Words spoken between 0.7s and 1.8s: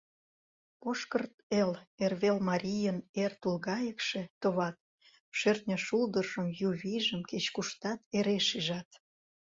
Пошкырт Эл—